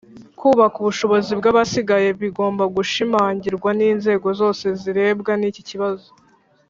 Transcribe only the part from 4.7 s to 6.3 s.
zirebwa n'iki kibazo.